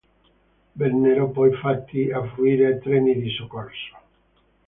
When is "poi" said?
1.29-1.53